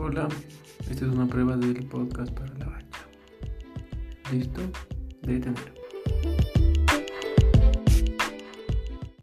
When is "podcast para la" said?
1.88-2.66